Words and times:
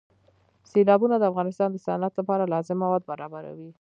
سیلابونه 0.71 1.15
د 1.17 1.23
افغانستان 1.31 1.69
د 1.71 1.77
صنعت 1.85 2.13
لپاره 2.19 2.49
لازم 2.53 2.77
مواد 2.83 3.03
برابروي. 3.11 3.69